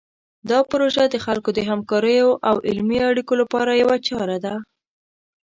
دا 0.49 0.59
پروژه 0.71 1.03
د 1.09 1.15
خلکو 1.25 1.49
د 1.53 1.59
همکاریو 1.69 2.29
او 2.49 2.55
علمي 2.69 2.99
اړیکو 3.09 3.33
لپاره 3.41 3.71
یوه 3.81 3.97
چاره 4.07 4.37
ده. 4.45 4.55